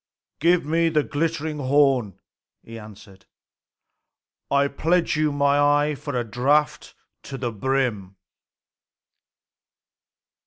[0.39, 2.17] "Give me the glittering horn,"
[2.63, 3.27] he answered.
[4.49, 8.15] "I pledge you my eye for a draught to the brim."